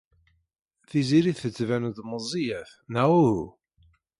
[0.89, 3.45] Tiziri tettban-d meẓẓiyet neɣ uhu?